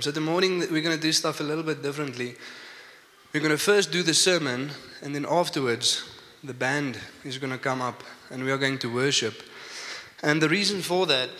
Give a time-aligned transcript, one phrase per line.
[0.00, 2.36] So, the morning we're going to do stuff a little bit differently.
[3.32, 4.70] We're going to first do the sermon,
[5.02, 6.08] and then afterwards,
[6.44, 9.42] the band is going to come up and we are going to worship.
[10.22, 11.30] And the reason for that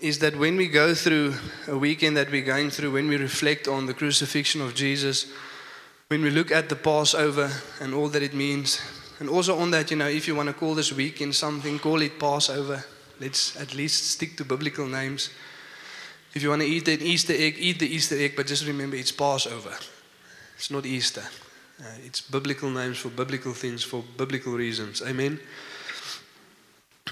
[0.00, 1.34] is that when we go through
[1.68, 5.26] a weekend that we're going through, when we reflect on the crucifixion of Jesus,
[6.08, 7.50] when we look at the Passover
[7.80, 8.80] and all that it means,
[9.20, 12.00] and also on that, you know, if you want to call this weekend something, call
[12.02, 12.84] it Passover.
[13.20, 15.30] Let's at least stick to biblical names.
[16.34, 18.96] If you want to eat an Easter egg, eat the Easter egg, but just remember
[18.96, 19.76] it's Passover.
[20.56, 21.22] It's not Easter.
[21.80, 25.02] Uh, it's biblical names for biblical things for biblical reasons.
[25.02, 25.38] Amen.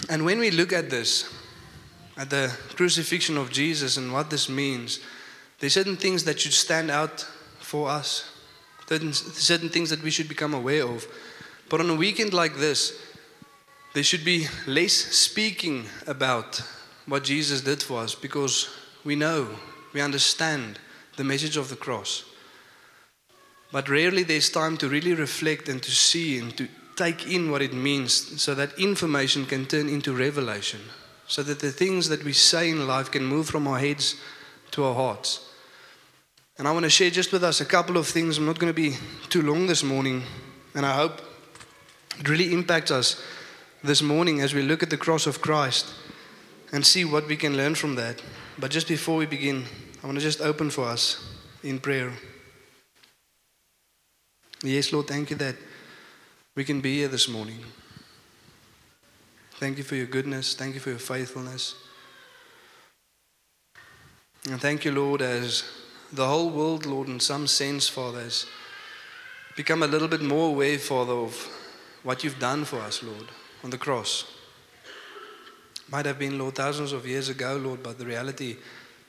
[0.08, 1.32] And when we look at this,
[2.16, 5.00] at the crucifixion of Jesus and what this means,
[5.58, 7.20] there's certain things that should stand out
[7.60, 8.30] for us,
[8.88, 11.06] certain, certain things that we should become aware of.
[11.68, 13.00] But on a weekend like this,
[13.94, 16.60] there should be less speaking about
[17.06, 18.68] what Jesus did for us because
[19.04, 19.48] we know,
[19.92, 20.78] we understand
[21.16, 22.24] the message of the cross.
[23.70, 27.62] But rarely there's time to really reflect and to see and to take in what
[27.62, 30.80] it means so that information can turn into revelation.
[31.26, 34.16] So that the things that we say in life can move from our heads
[34.72, 35.48] to our hearts.
[36.58, 38.36] And I want to share just with us a couple of things.
[38.36, 38.96] I'm not going to be
[39.30, 40.22] too long this morning.
[40.74, 41.22] And I hope
[42.18, 43.22] it really impacts us
[43.82, 45.92] this morning as we look at the cross of Christ
[46.72, 48.22] and see what we can learn from that.
[48.58, 49.64] But just before we begin,
[50.02, 51.24] I want to just open for us
[51.62, 52.12] in prayer.
[54.62, 55.56] Yes, Lord, thank you that
[56.54, 57.58] we can be here this morning.
[59.52, 60.54] Thank you for your goodness.
[60.54, 61.74] Thank you for your faithfulness.
[64.50, 65.64] And thank you, Lord, as
[66.12, 68.46] the whole world, Lord, in some sense, Father, has
[69.56, 71.48] become a little bit more aware, Father, of
[72.02, 73.28] what you've done for us, Lord,
[73.64, 74.24] on the cross.
[75.92, 78.56] Might have been, Lord, thousands of years ago, Lord, but the reality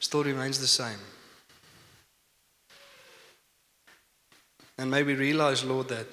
[0.02, 1.00] still remains the same.
[4.78, 6.08] And may we realize, Lord, that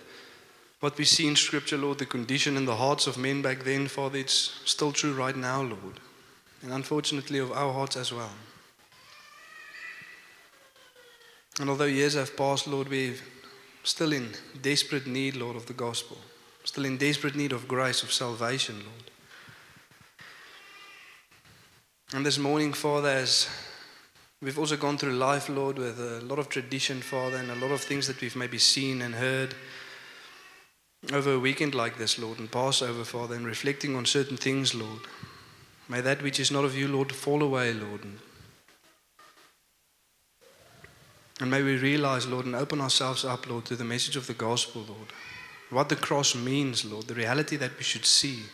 [0.78, 3.88] what we see in Scripture, Lord, the condition in the hearts of men back then,
[3.88, 5.98] Father, it's still true right now, Lord.
[6.62, 8.30] And unfortunately, of our hearts as well.
[11.58, 13.16] And although years have passed, Lord, we're
[13.82, 14.28] still in
[14.62, 16.18] desperate need, Lord, of the gospel.
[16.62, 19.09] Still in desperate need of grace, of salvation, Lord.
[22.12, 23.48] And this morning, Father, as
[24.42, 27.72] We've also gone through life, Lord, with a lot of tradition, Father, and a lot
[27.72, 29.54] of things that we've maybe seen and heard
[31.12, 35.00] over a weekend like this, Lord, and Passover, Father, and reflecting on certain things, Lord.
[35.90, 38.00] May that which is not of you, Lord, fall away, Lord.
[41.38, 44.32] And may we realize, Lord, and open ourselves up, Lord, to the message of the
[44.32, 45.08] gospel, Lord.
[45.68, 48.44] What the cross means, Lord, the reality that we should see.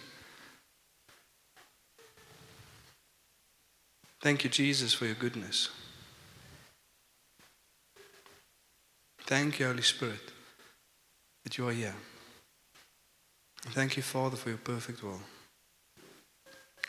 [4.27, 5.69] Thank you, Jesus, for your goodness.
[9.21, 10.33] Thank you, Holy Spirit,
[11.45, 11.95] that you are here.
[13.67, 15.21] thank you, Father, for your perfect will.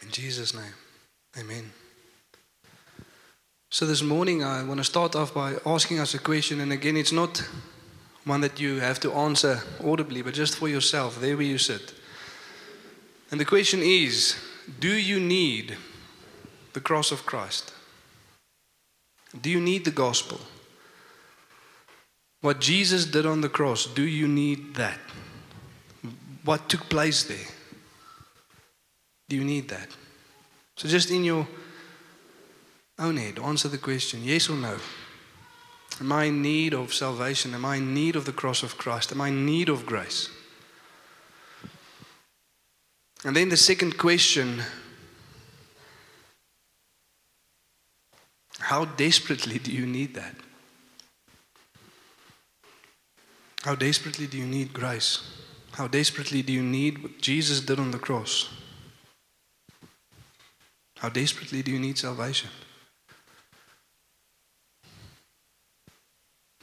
[0.01, 0.73] In Jesus' name,
[1.37, 1.71] amen.
[3.69, 6.59] So, this morning, I want to start off by asking us a question.
[6.59, 7.47] And again, it's not
[8.25, 11.93] one that you have to answer audibly, but just for yourself, there where you sit.
[13.29, 14.35] And the question is
[14.79, 15.77] Do you need
[16.77, 17.73] the cross of Christ?
[19.41, 20.39] Do you need the gospel?
[22.41, 24.99] What Jesus did on the cross, do you need that?
[26.45, 27.49] What took place there?
[29.27, 29.89] Do you need that?
[30.75, 31.47] So, just in your
[32.99, 34.77] own head, answer the question yes or no.
[35.99, 37.55] Am I in need of salvation?
[37.55, 39.11] Am I in need of the cross of Christ?
[39.11, 40.29] Am I in need of grace?
[43.25, 44.61] And then the second question
[48.59, 50.35] How desperately do you need that?
[53.63, 55.21] How desperately do you need grace?
[55.73, 58.49] How desperately do you need what Jesus did on the cross?
[60.97, 62.49] How desperately do you need salvation?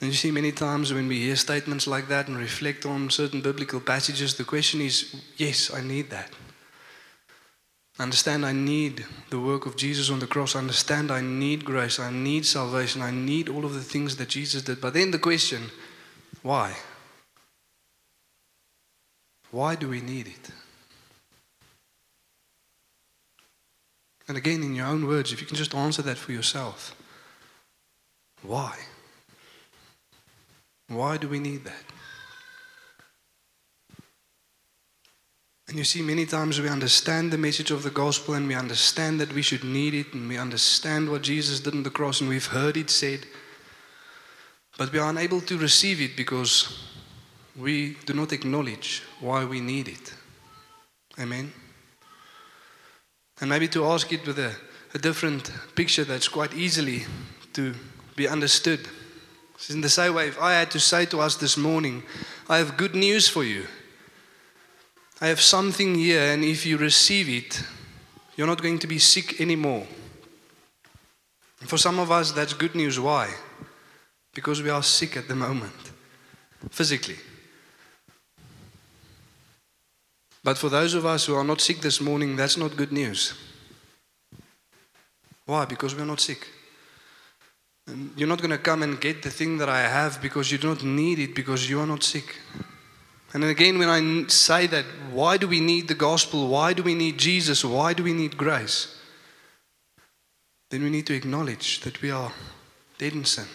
[0.00, 3.40] And you see, many times when we hear statements like that and reflect on certain
[3.40, 6.30] biblical passages, the question is yes, I need that.
[7.98, 10.56] Understand I need the work of Jesus on the cross.
[10.56, 12.00] Understand I need grace.
[12.00, 13.02] I need salvation.
[13.02, 14.80] I need all of the things that Jesus did.
[14.80, 15.70] But then the question
[16.42, 16.76] why?
[19.50, 20.50] Why do we need it?
[24.26, 26.96] And again, in your own words, if you can just answer that for yourself.
[28.42, 28.76] Why?
[30.88, 31.93] Why do we need that?
[35.68, 39.18] And you see, many times we understand the message of the gospel and we understand
[39.20, 42.28] that we should need it and we understand what Jesus did on the cross and
[42.28, 43.20] we've heard it said.
[44.76, 46.86] But we are unable to receive it because
[47.56, 50.12] we do not acknowledge why we need it.
[51.18, 51.52] Amen.
[53.40, 54.54] And maybe to ask it with a,
[54.92, 57.04] a different picture that's quite easily
[57.54, 57.74] to
[58.16, 58.80] be understood.
[59.70, 62.02] In the same way, if I had to say to us this morning,
[62.48, 63.66] I have good news for you.
[65.20, 67.62] I have something here, and if you receive it,
[68.36, 69.86] you're not going to be sick anymore.
[71.66, 72.98] For some of us, that's good news.
[73.00, 73.32] Why?
[74.34, 75.92] Because we are sick at the moment,
[76.70, 77.16] physically.
[80.42, 83.32] But for those of us who are not sick this morning, that's not good news.
[85.46, 85.64] Why?
[85.64, 86.46] Because we're not sick.
[87.86, 90.58] And you're not going to come and get the thing that I have because you
[90.58, 92.36] do not need it because you are not sick.
[93.34, 96.46] And again, when I say that, why do we need the gospel?
[96.46, 97.64] Why do we need Jesus?
[97.64, 98.96] Why do we need grace?
[100.70, 102.32] Then we need to acknowledge that we are
[102.96, 103.48] dead in sin.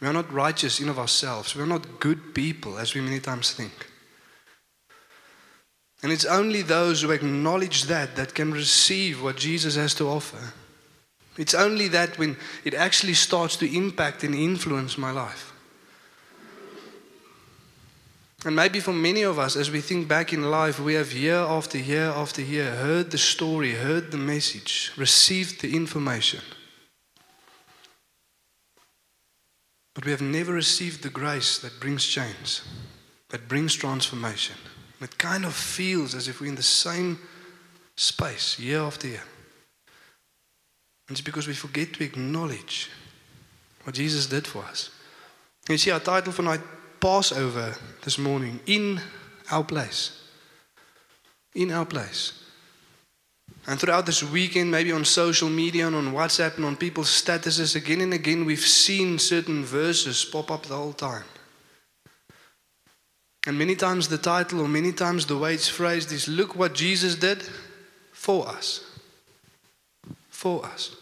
[0.00, 1.54] We are not righteous in of ourselves.
[1.54, 3.90] We are not good people, as we many times think.
[6.02, 10.52] And it's only those who acknowledge that that can receive what Jesus has to offer.
[11.36, 15.52] It's only that when it actually starts to impact and influence my life.
[18.44, 21.38] And maybe for many of us, as we think back in life, we have year
[21.38, 26.40] after year after year heard the story, heard the message, received the information.
[29.94, 32.60] But we have never received the grace that brings change,
[33.30, 34.54] that brings transformation.
[35.00, 37.18] It kind of feels as if we're in the same
[37.96, 39.24] space year after year.
[41.08, 42.88] And it's because we forget to acknowledge
[43.82, 44.90] what Jesus did for us.
[45.68, 46.60] You see, our title for night
[47.00, 47.74] Passover
[48.04, 49.00] this morning in
[49.50, 50.22] our place.
[51.54, 52.32] In our place.
[53.66, 57.76] And throughout this weekend, maybe on social media and on WhatsApp and on people's statuses,
[57.76, 61.24] again and again, we've seen certain verses pop up the whole time.
[63.46, 66.74] And many times the title, or many times the way it's phrased, is Look what
[66.74, 67.42] Jesus did
[68.12, 68.84] for us.
[70.30, 70.96] For us.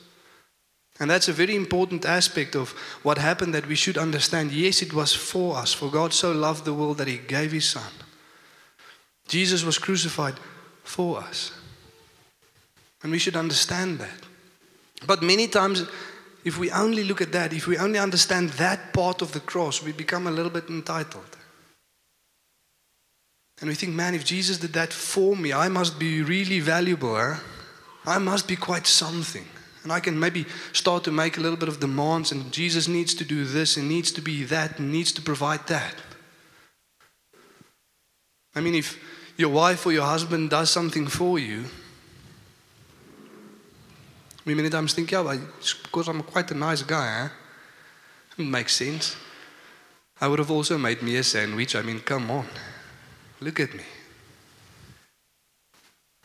[0.98, 2.70] And that's a very important aspect of
[3.02, 4.52] what happened that we should understand.
[4.52, 7.69] Yes, it was for us, for God so loved the world that He gave His
[7.69, 7.93] Son.
[9.28, 10.34] Jesus was crucified
[10.84, 11.52] for us.
[13.02, 14.20] And we should understand that.
[15.06, 15.84] But many times,
[16.44, 19.82] if we only look at that, if we only understand that part of the cross,
[19.82, 21.37] we become a little bit entitled.
[23.60, 27.16] And we think, man, if Jesus did that for me, I must be really valuable.
[27.16, 27.37] Huh?
[28.06, 29.46] I must be quite something.
[29.86, 33.14] And I can maybe start to make a little bit of demands, and Jesus needs
[33.14, 35.94] to do this, and needs to be that, and needs to provide that.
[38.52, 38.98] I mean, if
[39.36, 41.66] your wife or your husband does something for you,
[44.44, 45.40] we many times think, yeah, well,
[45.84, 47.28] because I'm quite a nice guy, huh?
[48.36, 49.14] It makes sense.
[50.20, 51.76] I would have also made me a sandwich.
[51.76, 52.46] I mean, come on.
[53.40, 53.84] Look at me.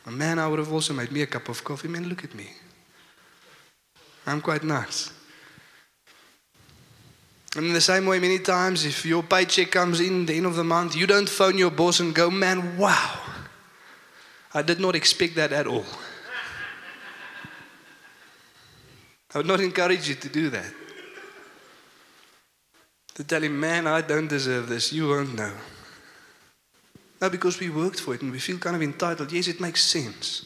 [0.08, 1.90] A man, I would have also made me a cup of coffee.
[1.90, 2.50] Man, look at me.
[4.32, 5.12] I'm quite nice.
[7.56, 10.56] And in the same way, many times, if your paycheck comes in the end of
[10.56, 13.20] the month, you don't phone your boss and go, man, wow,
[14.54, 15.86] I did not expect that at all.
[19.34, 20.74] I would not encourage you to do that.
[23.16, 25.54] To tell him, man, I don't deserve this, you won't know.
[27.22, 29.32] No, because we worked for it and we feel kind of entitled.
[29.32, 30.46] Yes, it makes sense.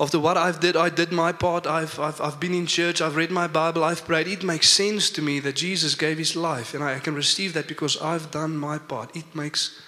[0.00, 1.66] After what I've did, I did my part.
[1.66, 3.00] I've, I've, I've been in church.
[3.00, 3.82] I've read my Bible.
[3.82, 4.28] I've prayed.
[4.28, 6.72] It makes sense to me that Jesus gave his life.
[6.72, 9.14] And I can receive that because I've done my part.
[9.16, 9.80] It makes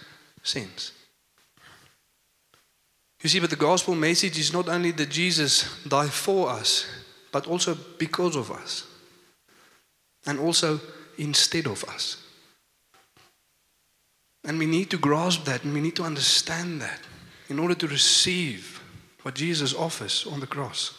[0.43, 0.90] sense.
[3.23, 6.87] You see, but the gospel message is not only that Jesus died for us,
[7.31, 8.87] but also because of us.
[10.26, 10.81] And also
[11.19, 12.17] instead of us.
[14.45, 16.99] And we need to grasp that and we need to understand that
[17.49, 18.80] in order to receive
[19.23, 20.95] what Jesus offers on the cross.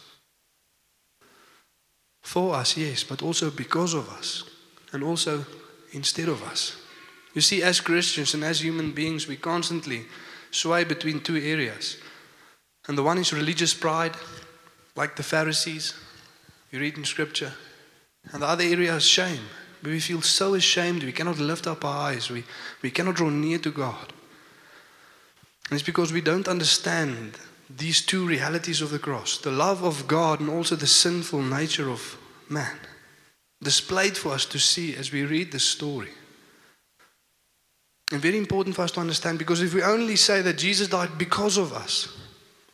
[2.22, 4.44] For us, yes, but also because of us
[4.92, 5.44] and also
[5.92, 6.76] instead of us.
[7.34, 10.06] You see, as Christians and as human beings, we constantly
[10.50, 11.96] sway between two areas.
[12.86, 14.14] And the one is religious pride,
[14.96, 15.94] like the Pharisees,
[16.70, 17.52] you read in Scripture.
[18.32, 19.42] And the other area is shame,
[19.82, 22.44] we feel so ashamed, we cannot lift up our eyes, we,
[22.82, 24.12] we cannot draw near to God.
[25.70, 27.38] And it's because we don't understand
[27.76, 31.90] these two realities of the cross the love of God and also the sinful nature
[31.90, 32.76] of man,
[33.62, 36.10] displayed for us to see as we read the story.
[38.12, 41.16] And very important for us to understand because if we only say that Jesus died
[41.16, 42.18] because of us,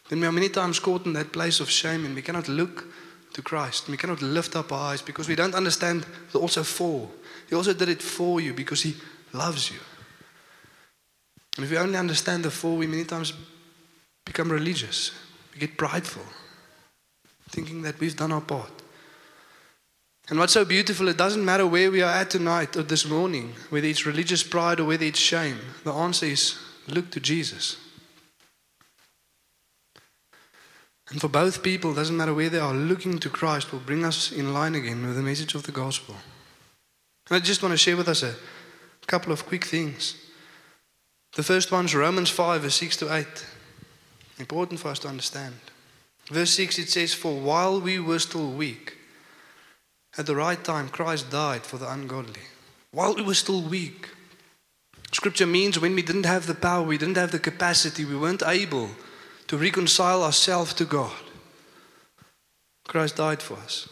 [0.09, 2.87] then we are many times caught in that place of shame and we cannot look
[3.35, 3.89] to Christ.
[3.89, 7.09] We cannot lift up our eyes because we don't understand the also for.
[7.49, 8.97] He also did it for you because He
[9.33, 9.79] loves you.
[11.57, 13.33] And if we only understand the for, we many times
[14.29, 15.13] become religious.
[15.53, 16.23] We get prideful,
[17.51, 18.71] thinking that we've done our part.
[20.31, 23.55] And what's so beautiful, it doesn't matter where we are at tonight or this morning,
[23.71, 25.59] whether it's religious pride or whether it's shame.
[25.85, 27.79] The answer is look to Jesus.
[31.11, 34.31] And for both people, doesn't matter where they are, looking to Christ will bring us
[34.31, 36.15] in line again with the message of the gospel.
[37.31, 38.35] And I just want to share with us a
[39.07, 40.17] couple of quick things.
[41.35, 43.27] The first one is Romans 5, verse 6 to 8.
[44.39, 45.55] Important for us to understand.
[46.31, 48.97] Verse 6 it says, For while we were still weak,
[50.17, 52.43] at the right time, Christ died for the ungodly.
[52.91, 54.09] While we were still weak.
[55.13, 58.43] Scripture means when we didn't have the power, we didn't have the capacity, we weren't
[58.43, 58.91] able
[59.47, 61.13] to reconcile ourselves to God.
[62.87, 63.89] Christ died for us.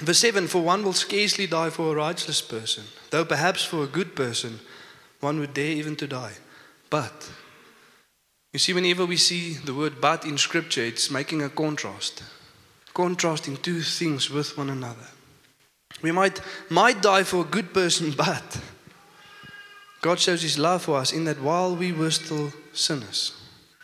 [0.00, 3.88] Verse 7 For one will scarcely die for a righteous person, though perhaps for a
[3.88, 4.60] good person
[5.20, 6.34] one would dare even to die.
[6.90, 7.30] But,
[8.56, 12.22] you see, whenever we see the word but in Scripture, it's making a contrast,
[12.94, 15.08] contrasting two things with one another.
[16.00, 18.58] We might, might die for a good person, but
[20.00, 23.38] God shows His love for us in that while we were still sinners,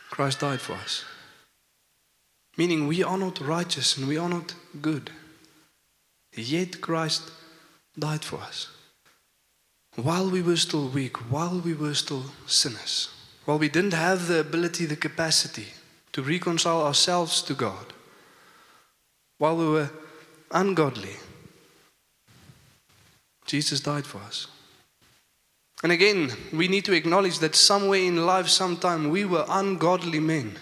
[0.09, 1.05] Christ died for us.
[2.57, 5.11] Meaning we are not righteous and we are not good.
[6.35, 7.29] Yet Christ
[7.99, 8.69] died for us.
[9.97, 13.09] While we were still weak, while we were still sinners,
[13.45, 15.67] while we didn't have the ability, the capacity
[16.11, 17.93] to reconcile ourselves to God,
[19.37, 19.89] while we were
[20.51, 21.15] ungodly,
[23.45, 24.47] Jesus died for us.
[25.83, 30.57] And again, we need to acknowledge that somewhere in life, sometime, we were ungodly men.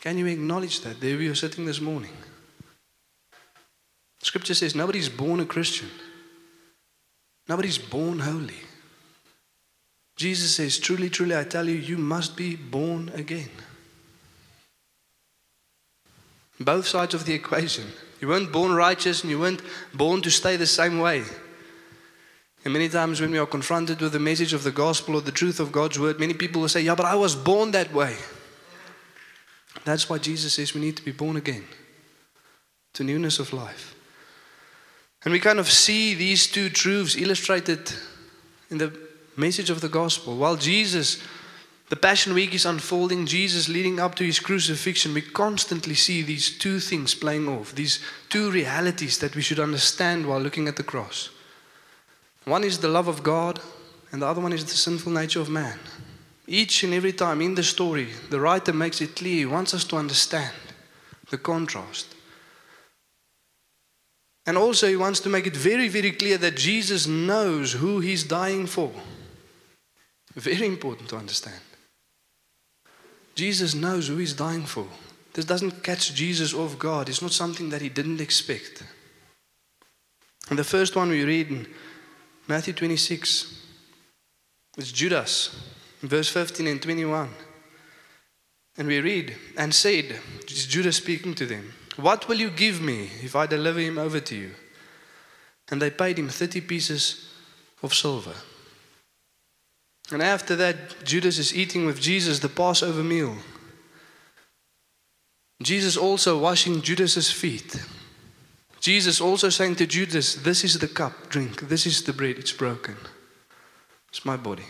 [0.00, 1.00] Can you acknowledge that?
[1.00, 2.12] There we are sitting this morning.
[4.22, 5.90] Scripture says nobody's born a Christian,
[7.46, 8.62] nobody's born holy.
[10.16, 13.50] Jesus says, Truly, truly, I tell you, you must be born again.
[16.60, 17.84] Both sides of the equation.
[18.20, 21.24] You weren't born righteous and you weren't born to stay the same way.
[22.64, 25.32] And many times when we are confronted with the message of the gospel or the
[25.32, 28.16] truth of God's word, many people will say, Yeah, but I was born that way.
[29.84, 31.64] That's why Jesus says we need to be born again
[32.94, 33.94] to newness of life.
[35.24, 37.92] And we kind of see these two truths illustrated
[38.70, 39.03] in the
[39.36, 40.36] message of the gospel.
[40.36, 41.22] While Jesus,
[41.88, 46.56] the Passion Week is unfolding, Jesus leading up to his crucifixion, we constantly see these
[46.56, 50.82] two things playing off, these two realities that we should understand while looking at the
[50.82, 51.30] cross.
[52.44, 53.60] One is the love of God,
[54.12, 55.78] and the other one is the sinful nature of man.
[56.46, 59.84] Each and every time in the story, the writer makes it clear, he wants us
[59.84, 60.52] to understand
[61.30, 62.14] the contrast.
[64.46, 68.24] And also, he wants to make it very, very clear that Jesus knows who he's
[68.24, 68.92] dying for.
[70.34, 71.60] Very important to understand.
[73.34, 74.86] Jesus knows who he's dying for.
[75.32, 77.08] This doesn't catch Jesus off guard.
[77.08, 78.84] It's not something that he didn't expect.
[80.48, 81.66] And the first one we read in
[82.46, 83.62] Matthew 26.
[84.76, 85.56] It's Judas,
[86.02, 87.30] verse 15 and 21.
[88.76, 93.36] And we read, and said, Judas speaking to them, What will you give me if
[93.36, 94.50] I deliver him over to you?
[95.70, 97.30] And they paid him 30 pieces
[97.82, 98.34] of silver.
[100.12, 103.36] And after that, Judas is eating with Jesus the Passover meal.
[105.62, 107.82] Jesus also washing Judas's feet.
[108.80, 111.68] Jesus also saying to Judas, This is the cup, drink.
[111.68, 112.96] This is the bread, it's broken.
[114.10, 114.66] It's my body.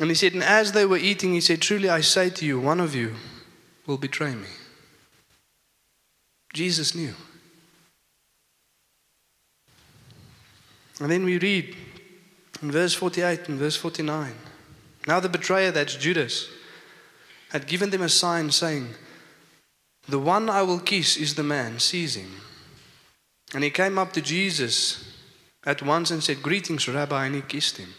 [0.00, 2.58] And he said, And as they were eating, he said, Truly I say to you,
[2.58, 3.14] one of you
[3.86, 4.48] will betray me.
[6.52, 7.14] Jesus knew.
[11.00, 11.76] And then we read
[12.62, 14.34] in verse 48 and verse 49.
[15.06, 16.48] Now the betrayer, that's Judas,
[17.50, 18.94] had given them a sign saying,
[20.08, 22.40] the one I will kiss is the man, seize him.
[23.54, 25.16] And he came up to Jesus
[25.64, 27.90] at once and said, Greetings, Rabbi, and he kissed him.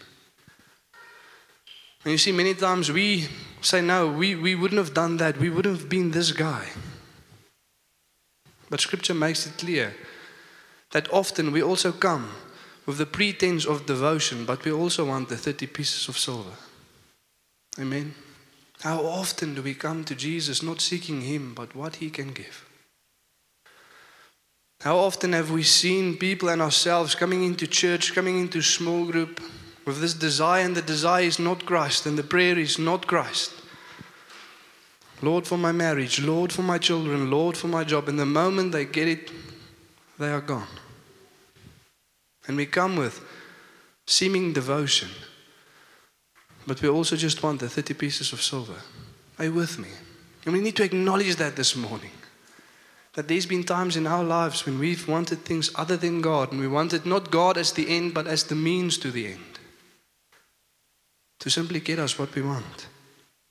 [2.04, 3.28] And you see, many times we
[3.62, 5.38] say, No, we, we wouldn't have done that.
[5.38, 6.68] We wouldn't have been this guy.
[8.68, 9.94] But scripture makes it clear
[10.90, 12.30] that often we also come
[12.86, 16.56] with the pretense of devotion, but we also want the 30 pieces of silver.
[17.78, 18.14] Amen.
[18.82, 22.68] How often do we come to Jesus not seeking Him, but what He can give?
[24.82, 29.40] How often have we seen people and ourselves coming into church, coming into small group
[29.86, 33.52] with this desire, and the desire is not Christ, and the prayer is not Christ?
[35.22, 38.08] Lord, for my marriage, Lord, for my children, Lord, for my job.
[38.10, 39.30] And the moment they get it,
[40.18, 40.66] they are gone.
[42.46, 43.24] And we come with
[44.06, 45.08] seeming devotion,
[46.66, 48.76] but we also just want the 30 pieces of silver.
[49.38, 49.88] Are you with me?
[50.44, 52.10] And we need to acknowledge that this morning.
[53.14, 56.60] That there's been times in our lives when we've wanted things other than God, and
[56.60, 59.58] we wanted not God as the end, but as the means to the end.
[61.40, 62.88] To simply get us what we want.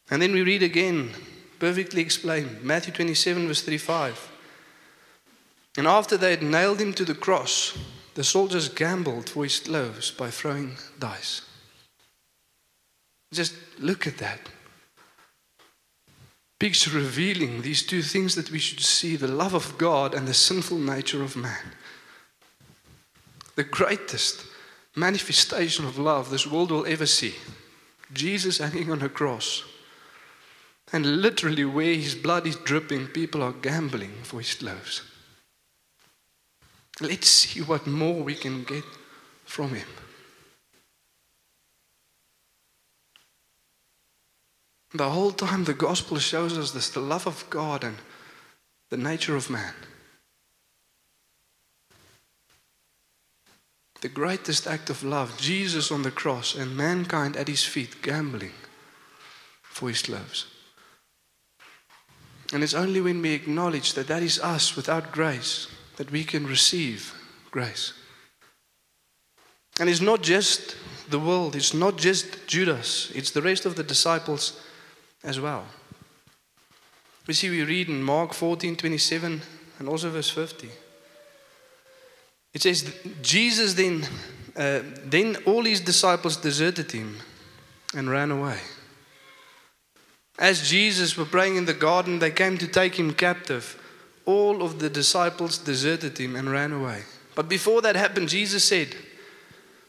[0.09, 1.11] And then we read again,
[1.59, 4.31] perfectly explained, Matthew 27, verse 35.
[5.77, 7.77] And after they had nailed him to the cross,
[8.15, 11.41] the soldiers gambled for his clothes by throwing dice.
[13.31, 14.39] Just look at that.
[16.59, 20.33] Picture revealing these two things that we should see the love of God and the
[20.33, 21.73] sinful nature of man.
[23.55, 24.45] The greatest
[24.95, 27.35] manifestation of love this world will ever see.
[28.13, 29.63] Jesus hanging on a cross.
[30.91, 35.01] And literally, where his blood is dripping, people are gambling for his clothes.
[37.01, 38.83] Let's see what more we can get
[39.45, 39.87] from him.
[44.93, 47.97] The whole time, the gospel shows us this the love of God and
[48.91, 49.73] the nature of man.
[54.01, 58.51] The greatest act of love, Jesus on the cross and mankind at his feet, gambling
[59.63, 60.45] for his loves.
[62.51, 66.45] And it's only when we acknowledge that that is us without grace that we can
[66.45, 67.13] receive
[67.51, 67.93] grace.
[69.79, 70.75] And it's not just
[71.09, 74.61] the world, it's not just Judas, it's the rest of the disciples
[75.23, 75.65] as well.
[77.27, 79.41] We see we read in Mark 14 27
[79.79, 80.69] and also verse 50.
[82.53, 84.05] It says, Jesus then,
[84.55, 87.17] uh, then all his disciples deserted him
[87.95, 88.59] and ran away.
[90.37, 93.79] As Jesus were praying in the garden, they came to take him captive.
[94.25, 97.03] All of the disciples deserted him and ran away.
[97.35, 98.95] But before that happened, Jesus said,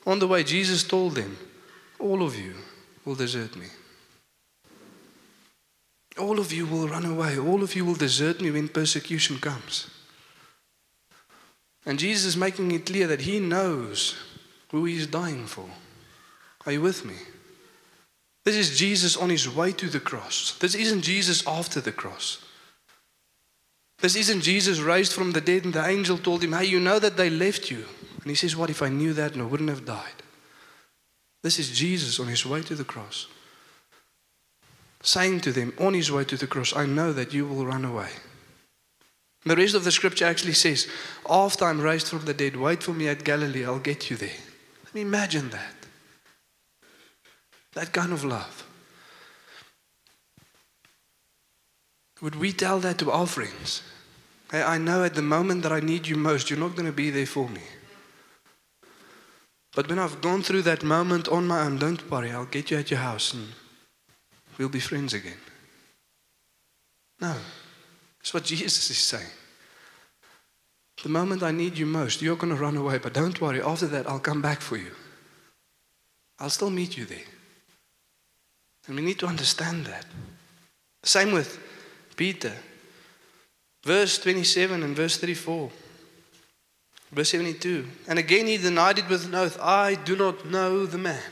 [0.07, 1.37] on the way, Jesus told them,
[1.99, 2.55] All of you
[3.05, 3.67] will desert me.
[6.19, 7.39] All of you will run away.
[7.39, 9.91] All of you will desert me when persecution comes.
[11.87, 14.17] And Jesus is making it clear that he knows
[14.71, 15.69] who he is dying for.
[16.67, 17.15] Are you with me?
[18.45, 20.57] This is Jesus on his way to the cross.
[20.59, 22.44] This isn't Jesus after the cross.
[24.05, 26.99] This isn't Jesus raised from the dead and the angel told him, Hey, you know
[26.99, 27.87] that they left you.
[28.21, 30.23] And he says, What if I knew that and I wouldn't have died?
[31.43, 33.29] This is Jesus on his way to the cross
[35.05, 37.85] saying to them on his way to the cross, I know that you will run
[37.85, 38.09] away.
[39.45, 40.87] The rest of the scripture actually says,
[41.29, 44.41] After I'm raised from the dead, wait for me at Galilee, I'll get you there.
[44.85, 45.75] Let me imagine that.
[47.75, 48.67] That kind of love.
[52.23, 53.83] Would we tell that to our friends?
[54.55, 56.93] Hey, I know at the moment that I need you most, you're not going to
[56.93, 57.61] be there for me.
[59.75, 62.79] But when I've gone through that moment on my own, don't worry, I'll get you
[62.79, 63.49] at your house and
[64.57, 65.41] we'll be friends again.
[67.21, 67.35] No.
[68.21, 69.27] That's what Jesus is saying.
[71.03, 73.89] The moment I need you most, you're going to run away, but don't worry, after
[73.89, 74.93] that, I'll come back for you.
[76.39, 77.27] I'll still meet you there.
[78.87, 80.07] And we need to understand that.
[81.03, 81.59] Same with
[82.15, 82.53] Peter.
[83.85, 85.71] Verse 27 and verse 34.
[87.13, 87.87] Verse 72.
[88.09, 91.23] And again he denied it with an oath I do not know the man.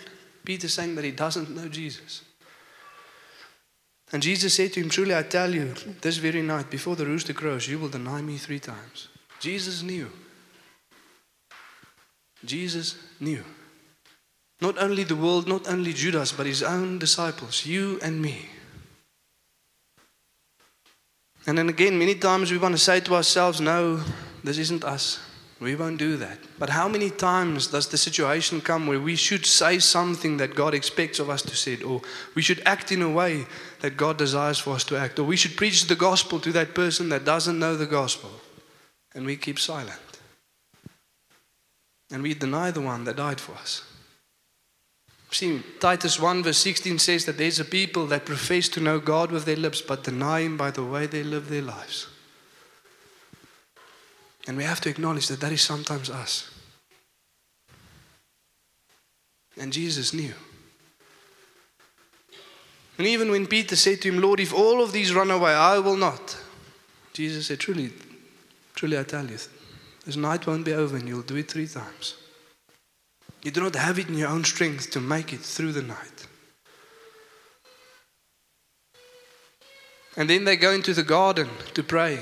[0.45, 2.23] Peter saying that he doesn't know Jesus.
[4.13, 7.33] And Jesus said to him, Truly I tell you, this very night, before the rooster
[7.33, 9.09] crows, you will deny me three times.
[9.41, 10.11] Jesus knew.
[12.45, 13.43] Jesus knew.
[14.61, 18.51] Not only the world, not only Judas, but his own disciples, you and me.
[21.47, 24.01] And then again, many times we want to say to ourselves, No,
[24.45, 25.19] this isn't us.
[25.63, 26.39] We won't do that.
[26.59, 30.75] But how many times does the situation come where we should say something that God
[30.75, 32.03] expects of us to say, or
[32.35, 33.47] we should act in a way
[33.79, 36.75] that God desires for us to act, or we should preach the gospel to that
[36.75, 38.31] person that doesn't know the gospel,
[39.15, 40.01] and we keep silent?
[42.11, 43.85] And we deny the one that died for us.
[45.33, 49.33] See, Titus 1 verse 16 says that there's a people that profess to know God
[49.33, 52.07] with their lips, but deny Him by the way they live their lives.
[54.47, 56.51] And we have to acknowledge that that is sometimes us.
[59.59, 60.35] And Jesus knew.
[62.99, 65.79] And even when Peter said to him, Lord, if all of these run away, I
[65.79, 66.37] will not.
[67.13, 67.93] Jesus said, Truly,
[68.75, 69.39] truly I tell you,
[70.05, 72.17] This night won't be over and you'll do it three times.
[73.43, 76.27] You do not have it in your own strength to make it through the night.
[80.17, 82.21] And then they go into the garden to pray.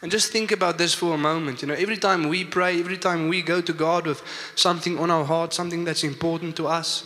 [0.00, 1.60] And just think about this for a moment.
[1.60, 4.22] You know, every time we pray, every time we go to God with
[4.54, 7.04] something on our heart, something that's important to us,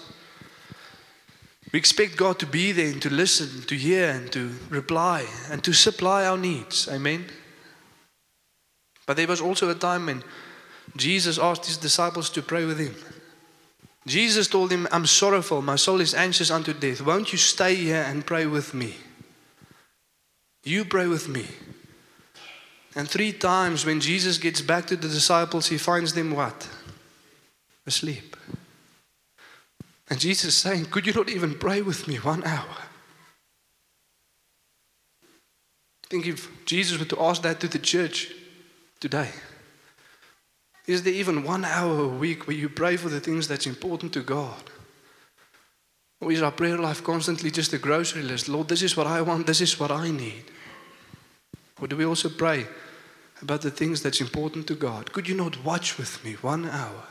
[1.73, 5.65] we expect God to be there and to listen, to hear, and to reply, and
[5.65, 6.87] to supply our needs.
[6.87, 7.27] Amen.
[9.07, 10.23] But there was also a time when
[10.97, 12.95] Jesus asked his disciples to pray with him.
[14.07, 17.01] Jesus told him, I'm sorrowful, my soul is anxious unto death.
[17.01, 18.97] Won't you stay here and pray with me?
[20.65, 21.47] You pray with me.
[22.95, 26.69] And three times when Jesus gets back to the disciples, he finds them what?
[27.87, 28.37] Asleep.
[30.11, 32.77] And Jesus is saying, Could you not even pray with me one hour?
[35.25, 38.31] I think if Jesus were to ask that to the church
[39.01, 39.31] today,
[40.87, 44.13] is there even one hour a week where you pray for the things that's important
[44.15, 44.71] to God?
[46.21, 48.49] Or is our prayer life constantly just a grocery list?
[48.49, 50.45] Lord, this is what I want, this is what I need.
[51.81, 52.67] Or do we also pray
[53.41, 55.13] about the things that's important to God?
[55.13, 57.05] Could you not watch with me one hour?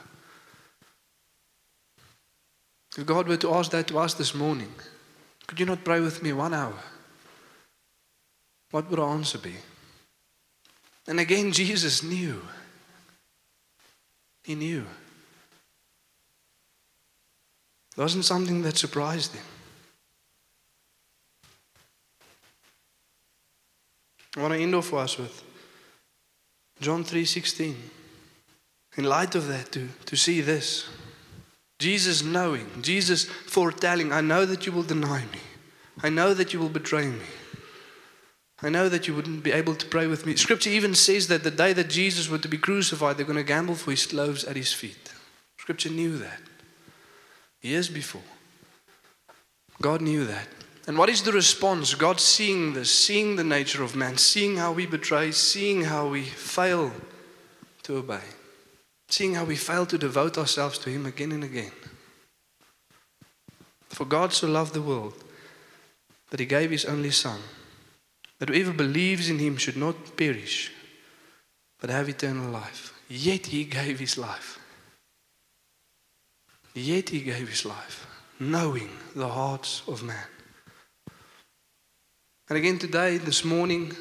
[2.97, 4.73] If God were to ask that to us this morning,
[5.47, 6.77] could you not pray with me one hour?
[8.71, 9.55] What would our answer be?
[11.07, 12.41] And again, Jesus knew.
[14.43, 14.85] He knew.
[17.95, 19.43] It wasn't something that surprised him.
[24.37, 25.43] I want to end off for us with
[26.79, 27.75] John 3:16.
[28.97, 30.85] In light of that, to, to see this.
[31.79, 35.39] Jesus knowing, Jesus foretelling, I know that you will deny me.
[36.03, 37.25] I know that you will betray me.
[38.63, 40.35] I know that you wouldn't be able to pray with me.
[40.35, 43.43] Scripture even says that the day that Jesus were to be crucified, they're going to
[43.43, 45.11] gamble for his loaves at his feet.
[45.57, 46.41] Scripture knew that
[47.61, 48.21] years before.
[49.81, 50.47] God knew that.
[50.87, 51.93] And what is the response?
[51.95, 56.23] God seeing this, seeing the nature of man, seeing how we betray, seeing how we
[56.23, 56.91] fail
[57.83, 58.21] to obey
[59.11, 61.71] seeing how we fail to devote ourselves to Him again and again.
[63.89, 65.13] For God so loved the world
[66.29, 67.39] that He gave His only Son,
[68.41, 70.71] that whoever believes in Him should not perish,
[71.79, 72.91] but have eternal life.
[73.07, 74.57] Yet He gave His life.
[76.73, 78.07] Yet He gave His life,
[78.39, 80.25] knowing the hearts of man.
[82.49, 83.95] And again today, this morning,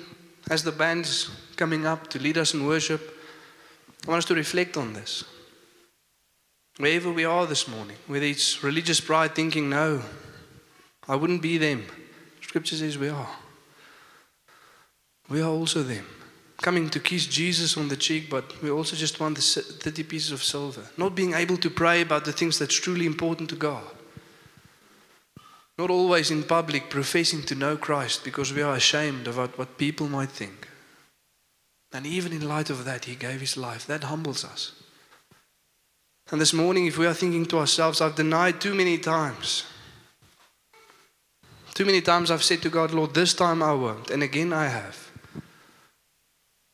[0.48, 3.14] as the band's coming up to lead us in worship,
[4.06, 5.22] I want us to reflect on this.
[6.78, 10.00] Wherever we are this morning, whether it's religious pride thinking, no,
[11.06, 11.84] I wouldn't be them.
[12.40, 13.28] Scripture says we are.
[15.30, 16.04] We are also them.
[16.60, 20.32] Coming to kiss Jesus on the cheek, but we also just want the 30 pieces
[20.32, 20.82] of silver.
[20.98, 23.84] Not being able to pray about the things that's truly important to God.
[25.78, 30.08] Not always in public professing to know Christ because we are ashamed of what people
[30.08, 30.68] might think.
[31.92, 33.86] And even in light of that, he gave his life.
[33.86, 34.72] That humbles us.
[36.30, 39.64] And this morning, if we are thinking to ourselves, I've denied too many times.
[41.74, 44.10] Too many times I've said to God, Lord, this time I won't.
[44.10, 45.09] And again I have.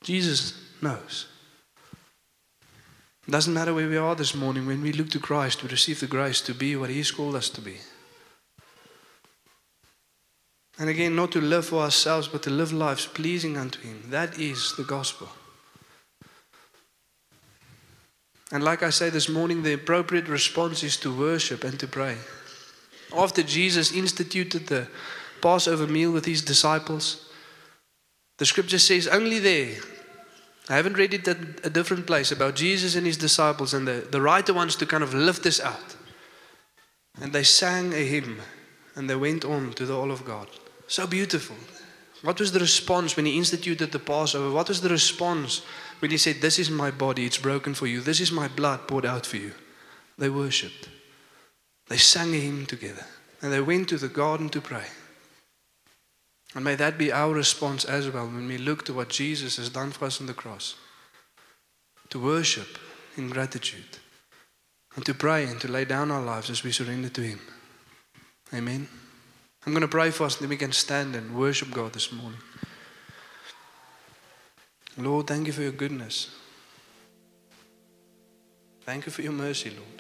[0.07, 1.27] Jesus knows.
[3.27, 5.99] It doesn't matter where we are this morning, when we look to Christ, we receive
[5.99, 7.79] the grace to be what He's called us to be.
[10.79, 14.05] And again, not to live for ourselves, but to live lives pleasing unto Him.
[14.11, 15.29] That is the gospel.
[18.53, 22.17] And like I say this morning, the appropriate response is to worship and to pray.
[23.13, 24.87] After Jesus instituted the
[25.43, 27.29] Passover meal with his disciples,
[28.39, 29.75] the scripture says only there.
[30.69, 34.07] I haven't read it at a different place about Jesus and his disciples, and the,
[34.11, 35.97] the writer wants to kind of lift this out.
[37.21, 38.41] And they sang a hymn
[38.95, 40.49] and they went on to the all of God.
[40.89, 41.57] So beautiful.
[42.23, 44.51] What was the response when he instituted the Passover?
[44.51, 45.63] What was the response
[46.01, 48.01] when he said, This is my body, it's broken for you.
[48.01, 49.53] This is my blood poured out for you?
[50.19, 50.89] They worshipped.
[51.89, 53.05] They sang a hymn together.
[53.43, 54.87] And they went to the garden to pray.
[56.55, 59.69] And may that be our response as well when we look to what Jesus has
[59.69, 60.75] done for us on the cross.
[62.11, 62.79] To worship
[63.17, 63.99] in gratitude.
[64.95, 67.41] And to pray and to lay down our lives as we surrender to Him.
[68.55, 68.89] Amen.
[69.67, 72.39] I'm going to pray for us, then we can stand and worship God this morning.
[74.97, 76.31] Lord, thank you for your goodness.
[78.83, 79.96] Thank you for your mercy, Lord.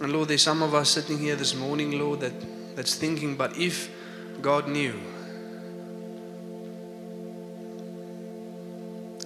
[0.00, 2.32] And Lord, there's some of us sitting here this morning, Lord, that,
[2.74, 3.90] that's thinking, but if
[4.40, 4.98] God knew,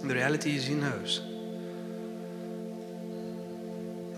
[0.03, 1.21] the reality is, He knows.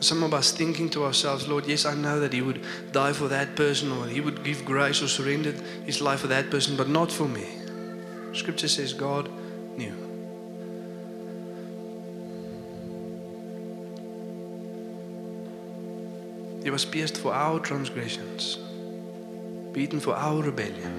[0.01, 3.29] Some of us thinking to ourselves, Lord, yes, I know that He would die for
[3.29, 5.53] that person or He would give grace or surrender
[5.85, 7.47] His life for that person, but not for me.
[8.33, 9.31] Scripture says God
[16.66, 18.57] He was pierced for our transgressions,
[19.70, 20.94] beaten for our rebellion,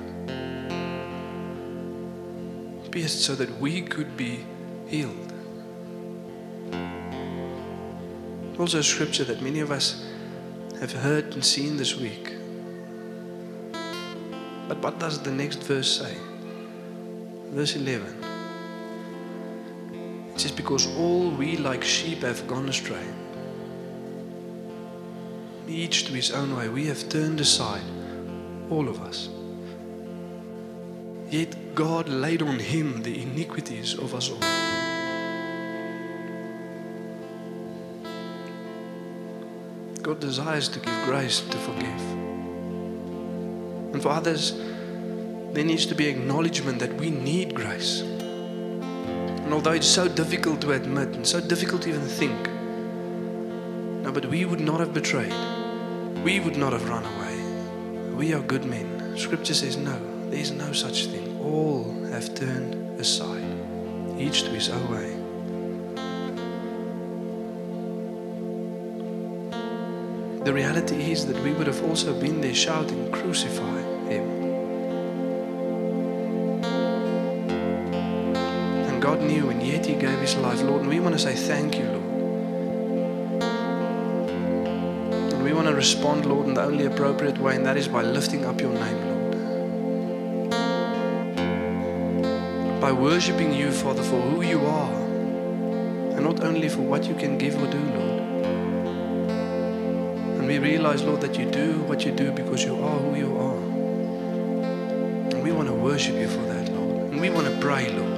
[2.89, 4.45] pierced so that we could be
[4.87, 5.33] healed.
[8.57, 10.05] Also, a scripture that many of us
[10.79, 12.33] have heard and seen this week.
[14.69, 16.15] But what does the next verse say?
[17.51, 18.23] Verse 11.
[20.33, 23.05] It says, Because all we like sheep have gone astray
[25.69, 26.69] each to his own way.
[26.69, 27.83] We have turned aside,
[28.69, 29.29] all of us.
[31.29, 34.39] Yet God laid on him the iniquities of us all.
[40.01, 42.01] God desires to give grace to forgive.
[43.93, 44.53] And for others,
[45.51, 48.01] there needs to be acknowledgement that we need grace.
[48.01, 52.49] And although it's so difficult to admit and so difficult to even think,
[54.03, 55.33] no, but we would not have betrayed
[56.27, 57.37] we would not have run away.
[58.17, 59.17] We are good men.
[59.17, 59.97] Scripture says, no,
[60.29, 61.39] there is no such thing.
[61.39, 63.45] All have turned aside,
[64.19, 65.09] each to his own way.
[70.43, 74.27] The reality is that we would have also been there shouting, Crucify him.
[78.89, 80.81] And God knew, and yet He gave His life, Lord.
[80.81, 82.06] And we want to say thank you, Lord.
[85.53, 88.59] Want to respond, Lord, in the only appropriate way, and that is by lifting up
[88.59, 89.31] your name, Lord.
[92.81, 94.93] By worshiping you, Father, for who you are,
[96.15, 98.21] and not only for what you can give or do, Lord.
[100.39, 103.37] And we realize, Lord, that you do what you do because you are who you
[103.37, 103.57] are.
[105.33, 107.11] And we want to worship you for that, Lord.
[107.11, 108.16] And we want to pray, Lord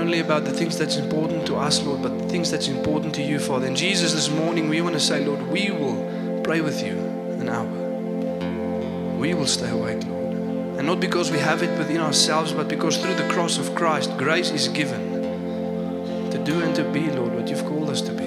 [0.00, 3.22] only about the things that's important to us, Lord, but the things that's important to
[3.22, 3.66] you, Father.
[3.66, 6.96] And Jesus, this morning we want to say, Lord, we will pray with you
[7.38, 7.66] an hour.
[9.18, 10.34] We will stay awake, Lord.
[10.78, 14.16] And not because we have it within ourselves, but because through the cross of Christ,
[14.16, 15.12] grace is given
[16.30, 18.24] to do and to be, Lord, what you've called us to be.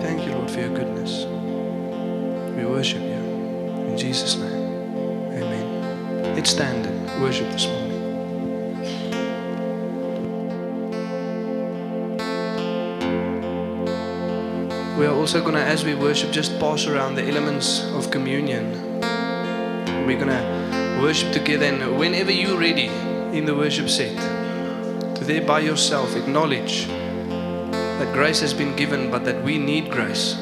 [0.00, 1.24] Thank you, Lord, for your goodness.
[2.56, 3.08] We worship you.
[3.88, 4.49] In Jesus' name.
[6.46, 7.90] Stand and worship this morning.
[14.98, 18.72] We are also going to, as we worship, just pass around the elements of communion.
[20.06, 22.88] We're going to worship together, and whenever you're ready
[23.36, 24.16] in the worship set,
[25.16, 30.34] to there by yourself acknowledge that grace has been given, but that we need grace.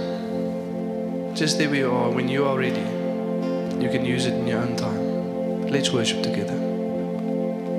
[1.39, 2.87] Just there we are, when you are ready,
[3.81, 4.98] you can use it in your own time.
[5.71, 6.68] Let's worship together.